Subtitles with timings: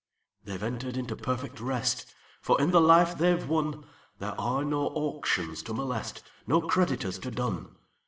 [0.45, 2.11] "They 've entered into perfect rest;
[2.41, 7.29] For in the life they 've wonThere are no auctions to molest, No creditors to
[7.29, 7.75] dun.